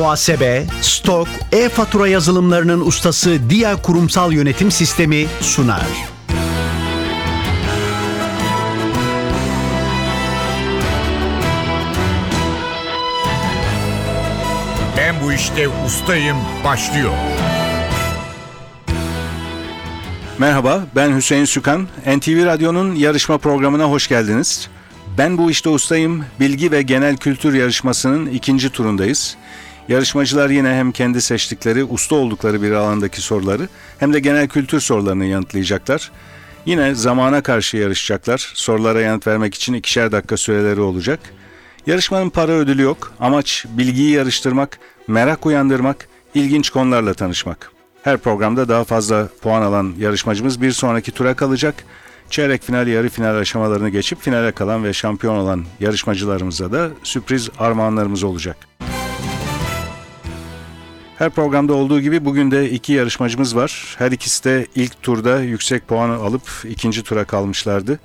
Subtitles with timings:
[0.00, 5.86] muhasebe, stok, e-fatura yazılımlarının ustası Dia Kurumsal Yönetim Sistemi sunar.
[14.96, 17.12] Ben bu işte ustayım başlıyor.
[20.38, 21.88] Merhaba, ben Hüseyin Sükan.
[22.06, 24.68] NTV Radyo'nun yarışma programına hoş geldiniz.
[25.18, 26.24] Ben bu işte ustayım.
[26.40, 29.36] Bilgi ve genel kültür yarışmasının ikinci turundayız.
[29.90, 35.24] Yarışmacılar yine hem kendi seçtikleri, usta oldukları bir alandaki soruları hem de genel kültür sorularını
[35.24, 36.12] yanıtlayacaklar.
[36.66, 38.52] Yine zamana karşı yarışacaklar.
[38.54, 41.20] Sorulara yanıt vermek için ikişer dakika süreleri olacak.
[41.86, 43.12] Yarışmanın para ödülü yok.
[43.20, 47.72] Amaç bilgiyi yarıştırmak, merak uyandırmak, ilginç konularla tanışmak.
[48.02, 51.74] Her programda daha fazla puan alan yarışmacımız bir sonraki tura kalacak.
[52.30, 58.24] Çeyrek final, yarı final aşamalarını geçip finale kalan ve şampiyon olan yarışmacılarımıza da sürpriz armağanlarımız
[58.24, 58.56] olacak.
[61.20, 63.94] Her programda olduğu gibi bugün de iki yarışmacımız var.
[63.98, 67.98] Her ikisi de ilk turda yüksek puanı alıp ikinci tura kalmışlardı.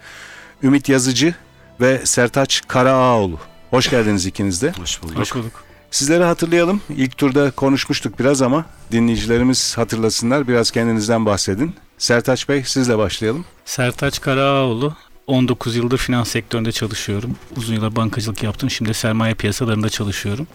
[0.63, 1.35] Ümit Yazıcı
[1.81, 3.39] ve Sertaç Karaağoğlu.
[3.69, 4.71] Hoş geldiniz ikiniz de.
[4.71, 5.17] Hoş bulduk.
[5.17, 5.63] Hoş bulduk.
[5.91, 6.81] Sizleri hatırlayalım.
[6.89, 10.47] İlk turda konuşmuştuk biraz ama dinleyicilerimiz hatırlasınlar.
[10.47, 11.75] Biraz kendinizden bahsedin.
[11.97, 13.45] Sertaç Bey sizle başlayalım.
[13.65, 14.93] Sertaç Karaağoğlu.
[15.27, 17.35] 19 yıldır finans sektöründe çalışıyorum.
[17.57, 18.69] Uzun yıllar bankacılık yaptım.
[18.69, 20.47] Şimdi sermaye piyasalarında çalışıyorum.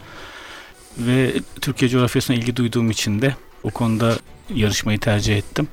[0.99, 4.19] Ve Türkiye coğrafyasına ilgi duyduğum için de o konuda
[4.55, 5.69] yarışmayı tercih ettim.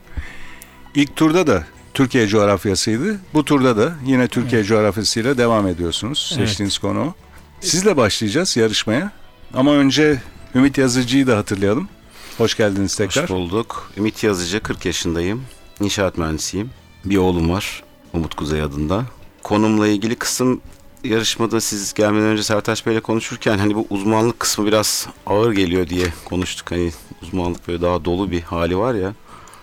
[0.95, 3.19] İlk turda da Türkiye coğrafyasıydı.
[3.33, 6.33] Bu turda da yine Türkiye coğrafyasıyla devam ediyorsunuz.
[6.37, 6.47] Evet.
[6.47, 7.15] Seçtiğiniz konu.
[7.61, 9.11] Sizle başlayacağız yarışmaya.
[9.53, 10.21] Ama önce
[10.55, 11.89] Ümit Yazıcı'yı da hatırlayalım.
[12.37, 13.23] Hoş geldiniz tekrar.
[13.23, 13.91] Hoş bulduk.
[13.97, 15.43] Ümit Yazıcı, 40 yaşındayım.
[15.81, 16.69] İnşaat mühendisiyim.
[17.05, 17.83] Bir oğlum var.
[18.13, 19.05] Umut Kuzey adında.
[19.43, 20.61] Konumla ilgili kısım
[21.07, 26.05] yarışmada siz gelmeden önce Sertaç Bey'le konuşurken hani bu uzmanlık kısmı biraz ağır geliyor diye
[26.25, 26.71] konuştuk.
[26.71, 26.91] Hani
[27.23, 29.13] uzmanlık böyle daha dolu bir hali var ya.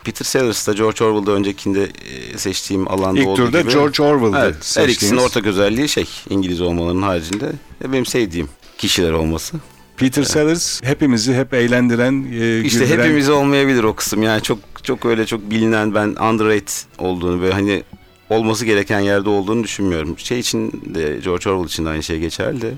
[0.04, 3.72] Peter Sellers da George Orwell'da öncekinde e, seçtiğim alanda İlk olduğu turda gibi.
[3.72, 4.94] George Orwell'dı Evet, her seçtiğiniz.
[4.94, 7.52] ikisinin ortak özelliği şey İngiliz olmalarının haricinde
[7.84, 9.56] e, benim sevdiğim kişiler olması.
[9.96, 14.22] Peter Sellers hepimizi hep eğlendiren, e, İşte güldüren- hepimize olmayabilir o kısım.
[14.22, 16.68] Yani çok çok öyle çok bilinen ben underrated
[16.98, 17.82] olduğunu böyle hani
[18.30, 20.18] olması gereken yerde olduğunu düşünmüyorum.
[20.18, 22.60] Şey için de George Orwell için de aynı şey geçerli.
[22.62, 22.72] de,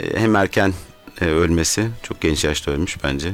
[0.00, 0.72] e, Hem erken
[1.20, 3.32] e, ölmesi çok genç yaşta ölmüş bence.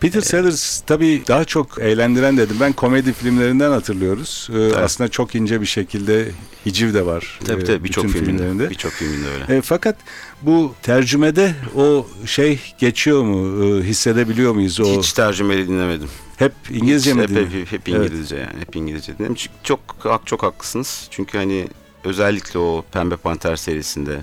[0.00, 2.56] Peter Sellers tabii daha çok eğlendiren dedim.
[2.60, 4.48] Ben komedi filmlerinden hatırlıyoruz.
[4.54, 6.28] Ee, Aslında çok ince bir şekilde
[6.66, 7.40] hiciv de var.
[7.44, 8.70] Tabii e, tabii birçok filmlerinde.
[8.70, 9.56] Birçok filminde öyle.
[9.56, 9.96] E, fakat
[10.42, 13.64] bu tercümede o şey geçiyor mu?
[13.64, 14.80] E, hissedebiliyor muyuz?
[14.80, 16.08] O Hiç tercümeli dinlemedim.
[16.36, 17.22] Hep İngilizce Hiç, mi?
[17.22, 18.10] hep, hep, hep Evet.
[18.10, 18.60] İngilizce yani.
[18.60, 19.34] Hep İngilizce dinledim.
[19.34, 19.80] Çünkü çok
[20.24, 21.08] çok haklısınız.
[21.10, 21.68] Çünkü hani
[22.04, 24.20] özellikle o Pembe Panter serisinde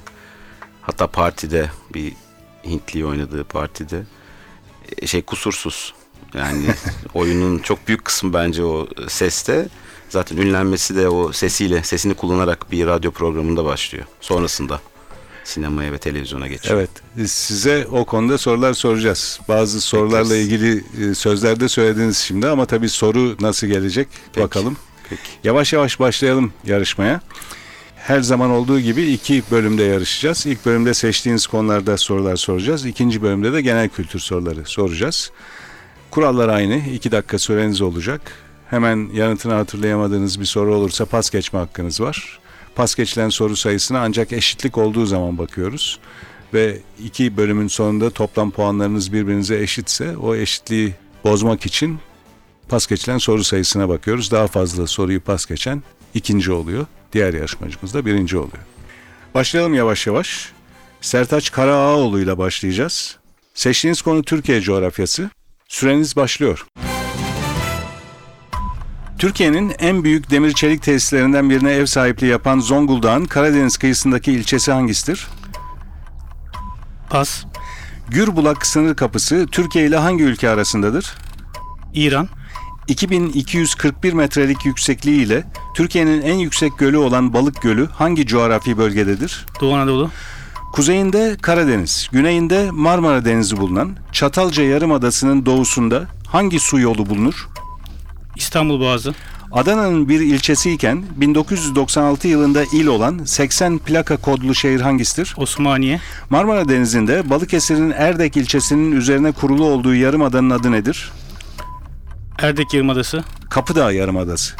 [0.81, 2.13] hatta partide bir
[2.66, 4.03] Hintli oynadığı partide
[5.02, 5.94] e, şey kusursuz.
[6.34, 6.66] Yani
[7.13, 9.68] oyunun çok büyük kısmı bence o seste.
[10.09, 14.06] Zaten ünlenmesi de o sesiyle, sesini kullanarak bir radyo programında başlıyor.
[14.22, 14.81] Sonrasında
[15.43, 16.75] sinemaya ve televizyona geçiyor.
[17.15, 17.29] Evet.
[17.29, 19.39] Size o konuda sorular soracağız.
[19.47, 20.45] Bazı sorularla Bekleriz.
[20.47, 24.43] ilgili e, sözler de söylediniz şimdi ama tabii soru nasıl gelecek Peki.
[24.45, 24.77] bakalım.
[25.09, 25.21] Peki.
[25.43, 27.21] Yavaş yavaş başlayalım yarışmaya.
[27.95, 30.45] Her zaman olduğu gibi iki bölümde yarışacağız.
[30.45, 32.85] İlk bölümde seçtiğiniz konularda sorular soracağız.
[32.85, 35.31] İkinci bölümde de genel kültür soruları soracağız.
[36.11, 36.75] Kurallar aynı.
[36.93, 38.21] İki dakika süreniz olacak.
[38.69, 42.39] Hemen yanıtını hatırlayamadığınız bir soru olursa pas geçme hakkınız var.
[42.75, 46.00] Pas geçilen soru sayısına ancak eşitlik olduğu zaman bakıyoruz.
[46.53, 52.00] Ve iki bölümün sonunda toplam puanlarınız birbirinize eşitse o eşitliği bozmak için
[52.69, 54.31] pas geçilen soru sayısına bakıyoruz.
[54.31, 56.85] Daha fazla soruyu pas geçen ikinci oluyor.
[57.13, 58.63] Diğer yarışmacımız da birinci oluyor.
[59.35, 60.51] Başlayalım yavaş yavaş.
[61.01, 63.17] Sertaç Karaağoğlu ile başlayacağız.
[63.53, 65.29] Seçtiğiniz konu Türkiye coğrafyası.
[65.67, 66.66] Süreniz başlıyor.
[69.23, 75.28] Türkiye'nin en büyük demir çelik tesislerinden birine ev sahipliği yapan Zonguldak'ın Karadeniz kıyısındaki ilçesi hangisidir?
[77.09, 77.44] Pas.
[78.09, 81.14] Gürbulak sınır kapısı Türkiye ile hangi ülke arasındadır?
[81.93, 82.29] İran.
[82.87, 85.43] 2241 metrelik yüksekliği ile
[85.75, 89.46] Türkiye'nin en yüksek gölü olan Balık Gölü hangi coğrafi bölgededir?
[89.61, 90.09] Doğu Anadolu.
[90.73, 97.53] Kuzeyinde Karadeniz, güneyinde Marmara Denizi bulunan Çatalca Yarımadası'nın doğusunda hangi su yolu bulunur?
[98.35, 99.14] İstanbul Boğazı.
[99.52, 105.34] Adana'nın bir ilçesiyken 1996 yılında il olan 80 plaka kodlu şehir hangisidir?
[105.38, 106.00] Osmaniye.
[106.30, 111.12] Marmara Denizi'nde Balıkesir'in Erdek ilçesinin üzerine kurulu olduğu yarımadanın adı nedir?
[112.40, 113.24] Erdek Yarımadası.
[113.50, 114.56] Kapıdağ Yarımadası.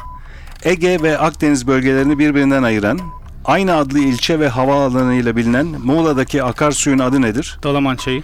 [0.64, 3.00] Ege ve Akdeniz bölgelerini birbirinden ayıran,
[3.46, 7.60] aynı adlı ilçe ve havaalanı ile bilinen Muğla'daki akarsuyun adı nedir?
[7.64, 8.24] Dalaman Çayı.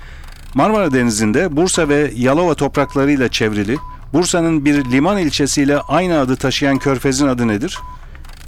[0.54, 3.78] Marmara Denizi'nde Bursa ve Yalova topraklarıyla çevrili,
[4.14, 7.80] Bursa'nın bir liman ilçesiyle aynı adı taşıyan körfezin adı nedir?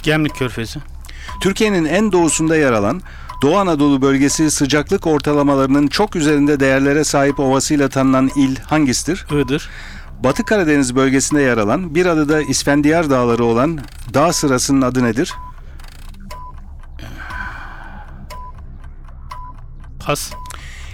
[0.02, 0.80] Gemlik Körfezi.
[1.40, 3.02] Türkiye'nin en doğusunda yer alan
[3.42, 9.26] Doğu Anadolu bölgesi sıcaklık ortalamalarının çok üzerinde değerlere sahip ovasıyla tanınan il hangisidir?
[9.30, 9.70] Iğdır.
[10.24, 13.80] Batı Karadeniz bölgesinde yer alan bir adı da İsfendiyar Dağları olan
[14.14, 15.34] dağ sırasının adı nedir?
[20.06, 20.32] Pas.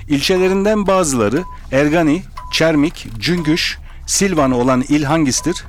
[0.09, 2.23] İlçelerinden bazıları Ergani,
[2.53, 3.79] Çermik, Cüngüş,
[4.09, 5.65] Silvan olan il hangisidir?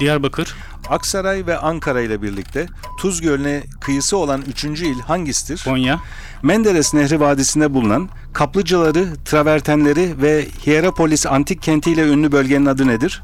[0.00, 0.54] Diyarbakır.
[0.88, 2.66] Aksaray ve Ankara ile birlikte
[2.98, 5.64] Tuz Gölü'ne kıyısı olan üçüncü il hangisidir?
[5.64, 6.00] Konya.
[6.42, 13.22] Menderes Nehri Vadisi'nde bulunan kaplıcaları, travertenleri ve Hierapolis antik kentiyle ünlü bölgenin adı nedir?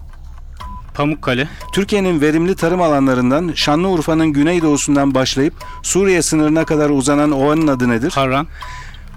[0.95, 1.49] Pamukkale.
[1.73, 8.11] Türkiye'nin verimli tarım alanlarından Şanlıurfa'nın güneydoğusundan başlayıp Suriye sınırına kadar uzanan ovanın adı nedir?
[8.11, 8.47] Harran.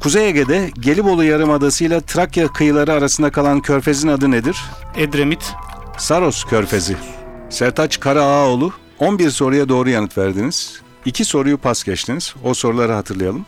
[0.03, 4.57] Kuzey Ege'de Gelibolu Yarımadası ile Trakya kıyıları arasında kalan körfezin adı nedir?
[4.95, 5.53] Edremit.
[5.97, 6.97] Saros Körfezi.
[7.49, 10.81] Sertaç Karaağaoğlu 11 soruya doğru yanıt verdiniz.
[11.05, 12.35] 2 soruyu pas geçtiniz.
[12.43, 13.45] O soruları hatırlayalım.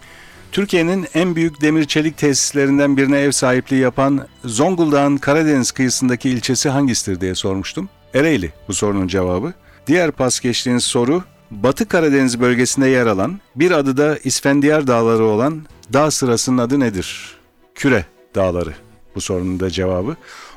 [0.52, 7.22] Türkiye'nin en büyük demir çelik tesislerinden birine ev sahipliği yapan Zonguldak'ın Karadeniz kıyısındaki ilçesi hangisidir
[7.22, 7.90] diye sormuştum.
[8.14, 9.54] Ereğli bu sorunun cevabı.
[9.88, 11.24] Diğer pas geçtiğiniz soru
[11.64, 17.36] Batı Karadeniz bölgesinde yer alan bir adı da İsfendiyar Dağları olan dağ sırasının adı nedir?
[17.76, 18.06] Küre
[18.36, 18.74] Dağları
[19.16, 20.16] bu sorunun da cevabı.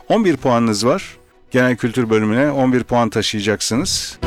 [0.08, 1.16] 11 puanınız var.
[1.50, 4.18] Genel kültür bölümüne 11 puan taşıyacaksınız.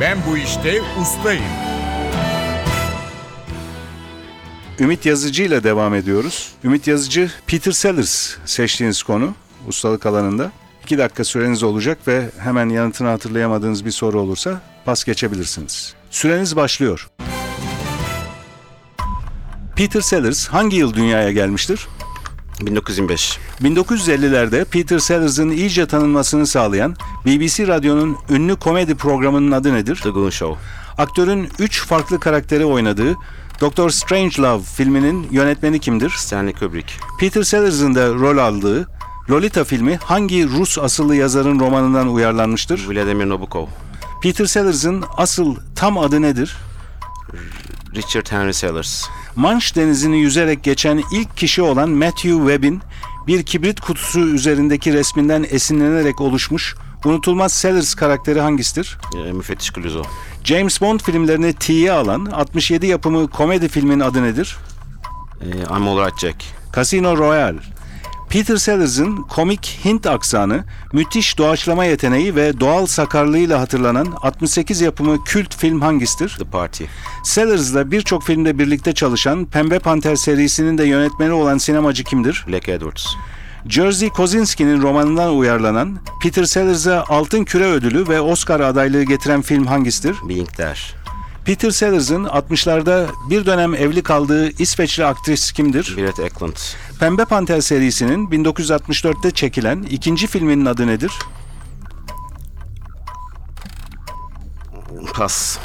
[0.00, 1.44] Ben bu işte ustayım.
[4.80, 6.52] Ümit Yazıcı ile devam ediyoruz.
[6.64, 9.34] Ümit Yazıcı, Peter Sellers seçtiğiniz konu
[9.68, 10.52] ustalık alanında.
[10.84, 15.94] 2 dakika süreniz olacak ve hemen yanıtını hatırlayamadığınız bir soru olursa pas geçebilirsiniz.
[16.10, 17.08] Süreniz başlıyor.
[19.76, 21.88] Peter Sellers hangi yıl dünyaya gelmiştir?
[22.60, 23.38] 1925.
[23.62, 26.96] 1950'lerde Peter Sellers'ın iyice tanınmasını sağlayan
[27.26, 29.96] BBC Radyo'nun ünlü komedi programının adı nedir?
[29.96, 30.60] The Goon Show.
[30.98, 33.16] Aktörün 3 farklı karakteri oynadığı
[33.60, 36.10] Doctor Strangelove filminin yönetmeni kimdir?
[36.10, 36.92] Stanley Kubrick.
[37.20, 38.88] Peter Sellers'ın da rol aldığı
[39.30, 42.88] Lolita filmi hangi Rus asıllı yazarın romanından uyarlanmıştır?
[42.88, 43.66] Vladimir Nabokov.
[44.22, 46.56] Peter Sellers'ın asıl tam adı nedir?
[47.94, 49.04] Richard Henry Sellers.
[49.36, 52.82] Manş denizini yüzerek geçen ilk kişi olan Matthew Webb'in
[53.26, 56.74] bir kibrit kutusu üzerindeki resminden esinlenerek oluşmuş
[57.04, 58.98] unutulmaz Sellers karakteri hangisidir?
[59.26, 60.04] E, Müfettiş Clouseau.
[60.44, 64.56] James Bond filmlerini T'ye alan 67 yapımı komedi filmin adı nedir?
[65.40, 66.36] E, I'm Alright Jack.
[66.76, 67.58] Casino Royale.
[68.32, 75.56] Peter Sellers'ın komik Hint aksanı, müthiş doğaçlama yeteneği ve doğal sakarlığıyla hatırlanan 68 yapımı kült
[75.56, 76.36] film hangisidir?
[76.38, 76.84] The Party.
[77.24, 82.44] Sellers'la birçok filmde birlikte çalışan Pembe Panter serisinin de yönetmeni olan sinemacı kimdir?
[82.48, 83.06] Black Edwards.
[83.68, 90.16] Jerzy Kosinski'nin romanından uyarlanan Peter Sellers'a Altın Küre Ödülü ve Oscar adaylığı getiren film hangisidir?
[90.28, 91.02] Being There.
[91.44, 95.94] Peter Sellers'ın 60'larda bir dönem evli kaldığı İsveçli aktris kimdir?
[95.96, 96.56] Birret Eklund.
[97.02, 101.12] Pembe Panter serisinin 1964'te çekilen ikinci filminin adı nedir?
[105.14, 105.58] Pas.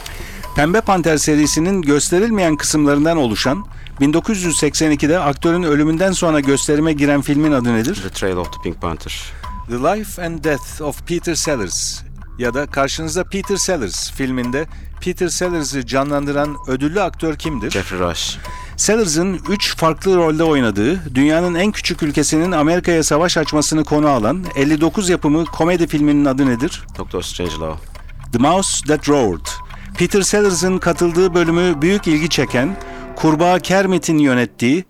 [0.55, 3.65] Pembe Panter serisinin gösterilmeyen kısımlarından oluşan
[4.01, 7.95] 1982'de aktörün ölümünden sonra gösterime giren filmin adı nedir?
[8.03, 9.33] The Trail of the Pink Panther.
[9.67, 12.01] The Life and Death of Peter Sellers
[12.39, 14.67] ya da karşınızda Peter Sellers filminde
[15.01, 17.71] Peter Sellers'ı canlandıran ödüllü aktör kimdir?
[17.71, 18.37] Jeffrey Rush.
[18.77, 25.09] Sellers'ın 3 farklı rolde oynadığı, dünyanın en küçük ülkesinin Amerika'ya savaş açmasını konu alan 59
[25.09, 26.83] yapımı komedi filminin adı nedir?
[26.97, 27.75] Doctor Strangelove.
[28.31, 29.45] The Mouse That Roared.
[29.97, 32.77] Peter Sellers'ın katıldığı bölümü büyük ilgi çeken,
[33.15, 34.85] Kurbağa Kermit'in yönettiği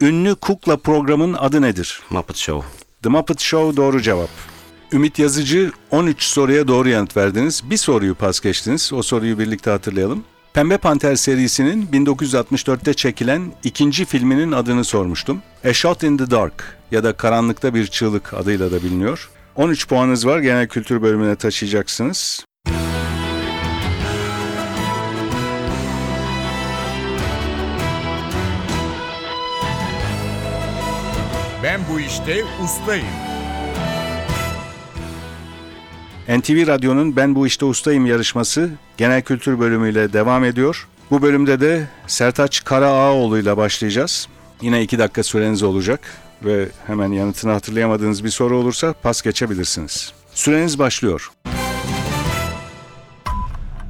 [0.00, 2.00] ünlü kukla programın adı nedir?
[2.10, 2.68] Muppet Show.
[3.02, 4.30] The Muppet Show doğru cevap.
[4.92, 7.70] Ümit Yazıcı 13 soruya doğru yanıt verdiniz.
[7.70, 8.92] Bir soruyu pas geçtiniz.
[8.92, 10.24] O soruyu birlikte hatırlayalım.
[10.58, 15.42] Pembe Panter serisinin 1964'te çekilen ikinci filminin adını sormuştum.
[15.64, 19.30] A Shot in the Dark ya da Karanlıkta Bir Çığlık adıyla da biliniyor.
[19.56, 20.38] 13 puanınız var.
[20.38, 22.44] Genel kültür bölümüne taşıyacaksınız.
[31.62, 33.27] Ben bu işte ustayım.
[36.28, 40.88] NTV Radyo'nun Ben Bu İşte Ustayım yarışması genel kültür bölümüyle devam ediyor.
[41.10, 44.28] Bu bölümde de Sertaç Karaağaoğlu ile başlayacağız.
[44.60, 46.00] Yine iki dakika süreniz olacak
[46.44, 50.12] ve hemen yanıtını hatırlayamadığınız bir soru olursa pas geçebilirsiniz.
[50.34, 51.30] Süreniz başlıyor.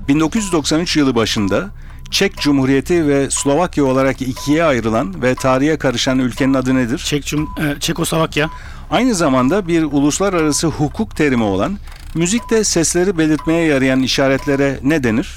[0.09, 1.71] 1993 yılı başında
[2.11, 6.99] Çek Cumhuriyeti ve Slovakya olarak ikiye ayrılan ve tarihe karışan ülkenin adı nedir?
[6.99, 8.51] Çek Cum e, Çekoslovakya.
[8.91, 11.79] Aynı zamanda bir uluslararası hukuk terimi olan,
[12.15, 15.37] müzikte sesleri belirtmeye yarayan işaretlere ne denir?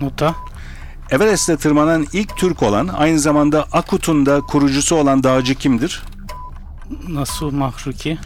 [0.00, 0.34] Nota.
[1.10, 6.02] Everest'e tırmanan ilk Türk olan, aynı zamanda Akut'un da kurucusu olan dağcı kimdir?
[7.08, 8.18] Nasuh Mahruki.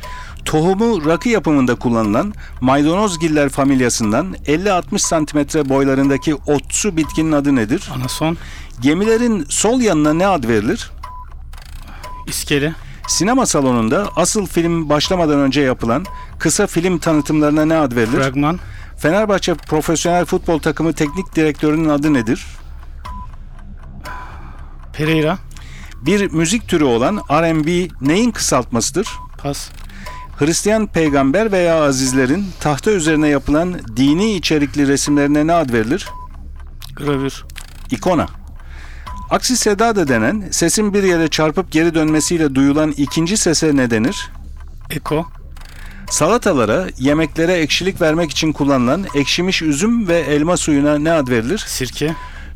[0.44, 7.90] Tohumu rakı yapımında kullanılan maydanozgiller familyasından 50-60 santimetre boylarındaki otsu bitkinin adı nedir?
[7.94, 8.36] Anason.
[8.80, 10.90] Gemilerin sol yanına ne ad verilir?
[12.26, 12.74] İskele.
[13.08, 16.04] Sinema salonunda asıl film başlamadan önce yapılan
[16.38, 18.22] kısa film tanıtımlarına ne ad verilir?
[18.22, 18.60] Fragman.
[18.98, 22.46] Fenerbahçe Profesyonel Futbol Takımı teknik direktörünün adı nedir?
[24.92, 25.38] Pereira.
[26.02, 29.08] Bir müzik türü olan R&B neyin kısaltmasıdır?
[29.38, 29.70] Pas.
[30.38, 36.08] Hristiyan peygamber veya azizlerin tahta üzerine yapılan dini içerikli resimlerine ne ad verilir?
[36.96, 37.44] Gravür.
[37.90, 38.41] İkona.
[39.32, 44.30] Aksi seda da denen sesin bir yere çarpıp geri dönmesiyle duyulan ikinci sese ne denir?
[44.90, 45.26] Eko.
[46.10, 51.64] Salatalara, yemeklere ekşilik vermek için kullanılan ekşimiş üzüm ve elma suyuna ne ad verilir?
[51.66, 52.14] Sirke.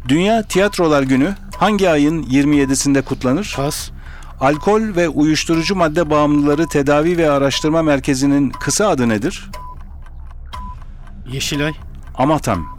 [0.08, 3.52] Dünya Tiyatrolar Günü hangi ayın 27'sinde kutlanır?
[3.56, 3.90] Pas.
[4.40, 9.50] Alkol ve uyuşturucu madde bağımlıları tedavi ve araştırma merkezinin kısa adı nedir?
[11.32, 11.72] Yeşilay.
[12.14, 12.75] Amatam.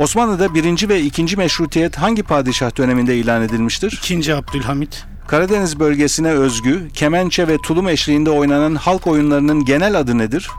[0.00, 4.00] Osmanlı'da birinci ve ikinci meşrutiyet hangi padişah döneminde ilan edilmiştir?
[4.02, 5.04] İkinci Abdülhamit.
[5.28, 10.50] Karadeniz bölgesine özgü, kemençe ve tulum eşliğinde oynanan halk oyunlarının genel adı nedir?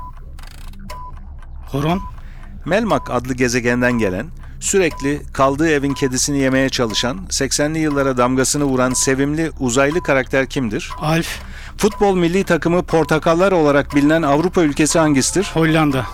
[1.67, 2.01] Horon.
[2.65, 4.25] Melmak adlı gezegenden gelen,
[4.59, 10.91] sürekli kaldığı evin kedisini yemeye çalışan, 80'li yıllara damgasını vuran sevimli uzaylı karakter kimdir?
[10.99, 11.39] Alf.
[11.77, 15.51] Futbol milli takımı Portakallar olarak bilinen Avrupa ülkesi hangisidir?
[15.53, 16.05] Hollanda.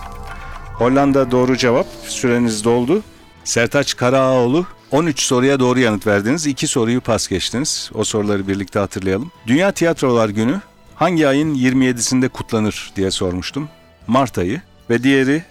[0.74, 1.86] Hollanda doğru cevap.
[2.06, 3.02] Süreniz doldu.
[3.48, 6.46] Sertaç Karaağoğlu 13 soruya doğru yanıt verdiniz.
[6.46, 7.90] 2 soruyu pas geçtiniz.
[7.94, 9.30] O soruları birlikte hatırlayalım.
[9.46, 10.60] Dünya Tiyatrolar Günü
[10.94, 13.68] hangi ayın 27'sinde kutlanır diye sormuştum.
[14.06, 15.42] Mart ayı ve diğeri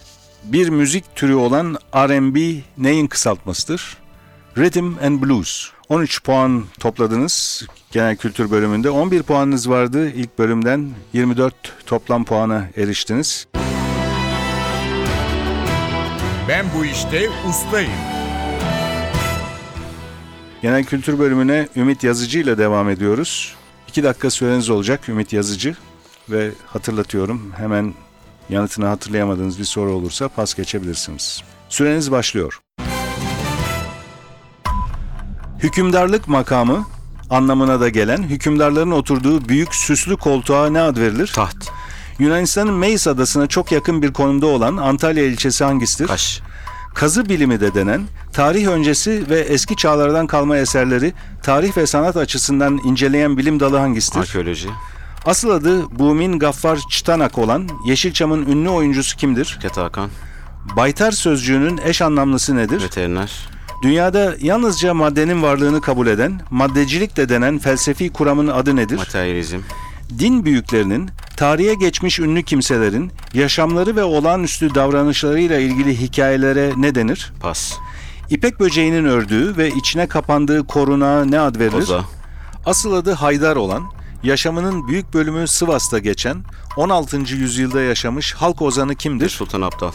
[0.43, 3.97] bir müzik türü olan R&B neyin kısaltmasıdır?
[4.57, 5.69] Rhythm and Blues.
[5.89, 8.89] 13 puan topladınız genel kültür bölümünde.
[8.89, 10.89] 11 puanınız vardı ilk bölümden.
[11.13, 13.47] 24 toplam puana eriştiniz.
[16.47, 17.91] Ben bu işte ustayım.
[20.61, 23.55] Genel kültür bölümüne Ümit Yazıcı ile devam ediyoruz.
[23.87, 25.75] 2 dakika süreniz olacak Ümit Yazıcı
[26.29, 27.93] ve hatırlatıyorum hemen
[28.49, 31.43] yanıtını hatırlayamadığınız bir soru olursa pas geçebilirsiniz.
[31.69, 32.59] Süreniz başlıyor.
[35.59, 36.85] Hükümdarlık makamı
[37.29, 41.31] anlamına da gelen hükümdarların oturduğu büyük süslü koltuğa ne ad verilir?
[41.35, 41.69] Taht.
[42.19, 46.07] Yunanistan'ın Meis adasına çok yakın bir konumda olan Antalya ilçesi hangisidir?
[46.07, 46.41] Kaş.
[46.93, 48.01] Kazı bilimi de denen,
[48.33, 54.19] tarih öncesi ve eski çağlardan kalma eserleri tarih ve sanat açısından inceleyen bilim dalı hangisidir?
[54.19, 54.69] Arkeoloji.
[55.25, 59.45] Asıl adı Bumin Gaffar Çıtanak olan Yeşilçam'ın ünlü oyuncusu kimdir?
[59.45, 60.09] Fikret Hakan.
[60.75, 62.81] Baytar sözcüğünün eş anlamlısı nedir?
[62.83, 63.49] Veteriner.
[63.81, 68.97] Dünyada yalnızca maddenin varlığını kabul eden, maddecilik de denen felsefi kuramın adı nedir?
[68.97, 69.59] Materyalizm.
[70.19, 77.33] Din büyüklerinin, tarihe geçmiş ünlü kimselerin yaşamları ve olağanüstü davranışlarıyla ilgili hikayelere ne denir?
[77.39, 77.73] Pas.
[78.29, 81.71] İpek böceğinin ördüğü ve içine kapandığı korunağa ne ad verilir?
[81.71, 82.05] Koza.
[82.65, 83.83] Asıl adı Haydar olan,
[84.23, 86.43] yaşamının büyük bölümü Sivas'ta geçen,
[86.77, 87.17] 16.
[87.17, 89.29] yüzyılda yaşamış halk ozanı kimdir?
[89.29, 89.91] Sultan Abdal.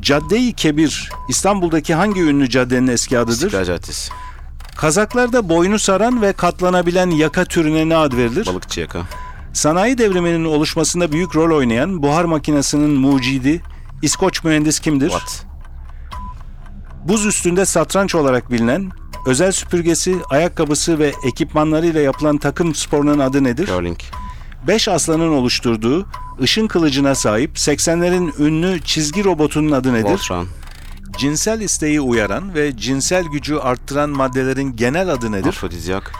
[0.00, 3.32] Cadde-i Kebir, İstanbul'daki hangi ünlü caddenin eski adıdır?
[3.32, 4.12] İstiklal Caddesi.
[4.76, 8.46] Kazaklarda boynu saran ve katlanabilen yaka türüne ne ad verilir?
[8.46, 9.02] Balıkçı Yaka.
[9.56, 13.62] Sanayi devriminin oluşmasında büyük rol oynayan buhar makinesinin mucidi,
[14.02, 15.10] İskoç mühendis kimdir?
[15.10, 15.46] Watt.
[17.04, 18.90] Buz üstünde satranç olarak bilinen,
[19.26, 23.66] özel süpürgesi, ayakkabısı ve ekipmanlarıyla yapılan takım sporunun adı nedir?
[23.66, 23.98] Curling.
[24.66, 26.06] Beş aslanın oluşturduğu,
[26.42, 30.10] ışın kılıcına sahip 80'lerin ünlü çizgi robotunun adı nedir?
[30.10, 30.48] Voltron.
[31.18, 35.48] Cinsel isteği uyaran ve cinsel gücü arttıran maddelerin genel adı nedir?
[35.48, 36.12] Afrodizyak.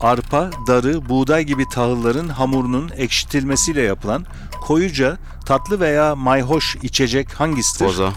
[0.00, 4.26] Arpa, darı, buğday gibi tahılların hamurunun ekşitilmesiyle yapılan
[4.60, 7.86] koyuca, tatlı veya mayhoş içecek hangisidir?
[7.86, 8.12] Boza.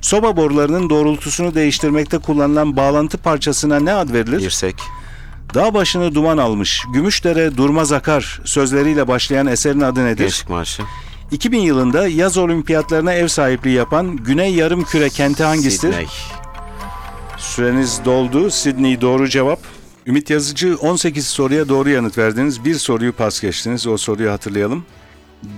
[0.00, 4.40] Soba borularının doğrultusunu değiştirmekte kullanılan bağlantı parçasına ne ad verilir?
[4.40, 4.76] Dirsek.
[5.54, 10.24] Dağ başını duman almış, Gümüşdere durmaz akar sözleriyle başlayan eserin adı nedir?
[10.24, 10.82] Gençlik Marşı.
[11.32, 15.92] 2000 yılında yaz olimpiyatlarına ev sahipliği yapan Güney Yarımküre kenti hangisidir?
[15.92, 16.08] Sydney.
[17.38, 18.50] Süreniz doldu.
[18.50, 19.58] Sydney doğru cevap.
[20.06, 22.64] Ümit Yazıcı 18 soruya doğru yanıt verdiniz.
[22.64, 23.86] Bir soruyu pas geçtiniz.
[23.86, 24.84] O soruyu hatırlayalım.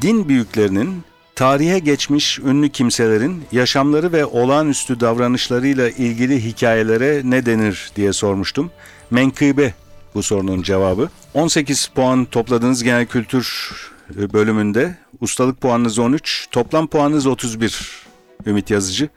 [0.02, 1.02] Din büyüklerinin
[1.34, 8.70] Tarihe geçmiş ünlü kimselerin yaşamları ve olağanüstü davranışlarıyla ilgili hikayelere ne denir diye sormuştum.
[9.11, 9.75] Menkıbe
[10.14, 11.08] bu sorunun cevabı.
[11.34, 13.72] 18 puan topladığınız genel kültür
[14.18, 18.02] e, bölümünde ustalık puanınız 13, toplam puanınız 31
[18.46, 19.08] Ümit Yazıcı.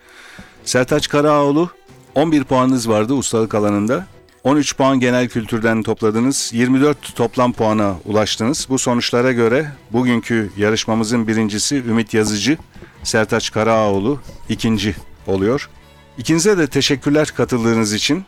[0.66, 1.70] Sertaç Karaoğlu
[2.16, 4.06] 11 puanınız vardı ustalık alanında.
[4.46, 6.52] 13 puan genel kültürden topladınız.
[6.54, 8.68] 24 toplam puana ulaştınız.
[8.70, 12.58] Bu sonuçlara göre bugünkü yarışmamızın birincisi Ümit Yazıcı,
[13.04, 14.96] Sertaç Karaoğlu ikinci
[15.28, 15.70] oluyor.
[16.18, 18.26] İkinize de teşekkürler katıldığınız için.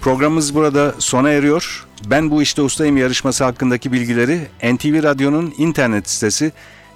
[0.00, 1.86] Programımız burada sona eriyor.
[2.06, 6.52] Ben bu işte ustayım yarışması hakkındaki bilgileri NTV Radyo'nun internet sitesi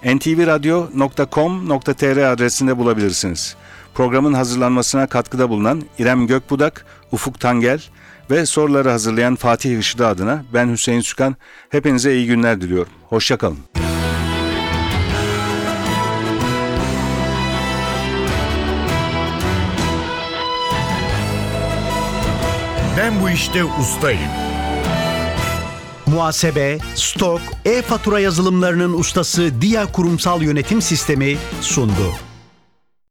[0.07, 3.57] ntvradio.com.tr adresinde bulabilirsiniz.
[3.95, 7.81] Programın hazırlanmasına katkıda bulunan İrem Gökbudak, Ufuk Tangel
[8.31, 11.37] ve soruları hazırlayan Fatih Işıdı adına ben Hüseyin Sükan.
[11.71, 12.93] Hepinize iyi günler diliyorum.
[13.09, 13.59] Hoşçakalın.
[22.99, 24.46] Ben bu işte ustayım.
[26.07, 32.26] Muhasebe, stok, e-fatura yazılımlarının ustası Dia Kurumsal Yönetim Sistemi sundu.